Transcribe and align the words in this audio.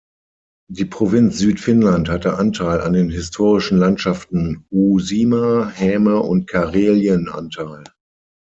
Die 0.67 0.85
Provinz 0.85 1.37
Südfinnland 1.37 2.09
hatte 2.09 2.35
Anteil 2.39 2.81
an 2.81 2.93
den 2.93 3.11
historischen 3.11 3.77
Landschaften 3.77 4.65
Uusimaa, 4.71 5.67
Häme 5.75 6.17
und 6.21 6.47
Karelien 6.47 7.29
Anteil. 7.29 7.83